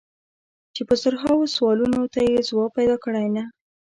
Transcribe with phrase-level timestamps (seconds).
[0.75, 3.43] چې په زرهاوو سوالونو ته یې ځواب پیدا کړی که نه.